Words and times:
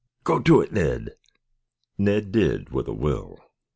"Go 0.23 0.39
to 0.39 0.61
it, 0.61 0.71
Ned!" 0.73 1.11
Ned 1.95 2.31
did, 2.31 2.71
with 2.71 2.87
a 2.87 2.91
will. 2.93 3.37